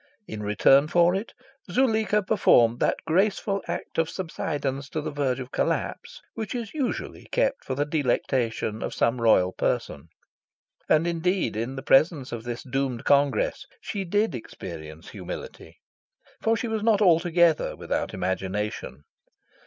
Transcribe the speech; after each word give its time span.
In 0.27 0.41
return 0.41 0.87
for 0.87 1.13
it, 1.13 1.31
Zuleika 1.69 2.23
performed 2.23 2.79
that 2.79 2.97
graceful 3.05 3.61
act 3.67 3.99
of 3.99 4.09
subsidence 4.09 4.89
to 4.89 4.99
the 4.99 5.11
verge 5.11 5.39
of 5.39 5.51
collapse 5.51 6.23
which 6.33 6.55
is 6.55 6.73
usually 6.73 7.25
kept 7.31 7.63
for 7.63 7.75
the 7.75 7.85
delectation 7.85 8.81
of 8.81 8.95
some 8.95 9.21
royal 9.21 9.51
person. 9.53 10.07
And 10.89 11.05
indeed, 11.05 11.55
in 11.55 11.75
the 11.75 11.83
presence 11.83 12.31
of 12.31 12.45
this 12.45 12.63
doomed 12.63 13.03
congress, 13.03 13.67
she 13.79 14.03
did 14.03 14.33
experience 14.33 15.09
humility; 15.09 15.77
for 16.41 16.57
she 16.57 16.67
was 16.67 16.81
not 16.81 17.03
altogether 17.03 17.75
without 17.75 18.11
imagination. 18.11 19.03